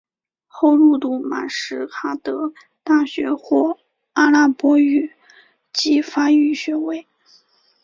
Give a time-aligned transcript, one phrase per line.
[0.47, 2.53] 后入读马什哈德
[2.83, 3.77] 大学获
[4.13, 5.13] 阿拉伯语
[5.73, 7.05] 及法语学位。